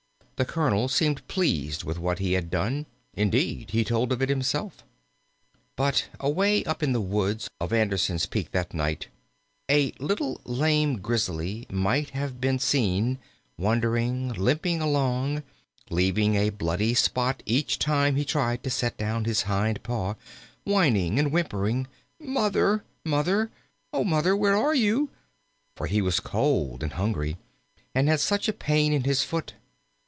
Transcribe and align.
The 0.37 0.45
Colonel 0.45 0.87
seemed 0.87 1.27
pleased 1.27 1.83
with 1.83 1.99
what 1.99 2.17
he 2.17 2.33
had 2.33 2.49
done; 2.49 2.87
indeed, 3.13 3.69
he 3.69 3.83
told 3.83 4.11
of 4.11 4.23
it 4.23 4.29
himself. 4.29 4.83
But 5.75 6.07
away 6.19 6.63
up 6.63 6.81
in 6.81 6.93
the 6.93 6.99
woods 6.99 7.47
of 7.59 7.71
Anderson's 7.71 8.25
Peak 8.25 8.49
that 8.49 8.73
night 8.73 9.07
a 9.69 9.93
little 9.99 10.41
lame 10.43 10.95
Grizzly 10.97 11.67
might 11.69 12.09
have 12.17 12.41
been 12.41 12.57
seen 12.57 13.19
wandering, 13.55 14.29
limping 14.29 14.81
along, 14.81 15.43
leaving 15.91 16.33
a 16.33 16.49
bloody 16.49 16.95
spot 16.95 17.43
each 17.45 17.77
time 17.77 18.15
he 18.15 18.25
tried 18.25 18.63
to 18.63 18.71
set 18.71 18.97
down 18.97 19.25
his 19.25 19.43
hind 19.43 19.83
paw; 19.83 20.15
whining 20.63 21.19
and 21.19 21.29
whimpering, 21.31 21.85
"Mother! 22.19 22.83
Mother! 23.05 23.51
Oh, 23.93 24.03
Mother, 24.03 24.35
where 24.35 24.57
are 24.57 24.73
you?" 24.73 25.11
for 25.75 25.85
he 25.85 26.01
was 26.01 26.19
cold 26.19 26.81
and 26.81 26.93
hungry, 26.93 27.37
and 27.93 28.09
had 28.09 28.19
such 28.19 28.47
a 28.47 28.53
pain 28.53 28.91
in 28.91 29.03
his 29.03 29.21
foot. 29.23 29.53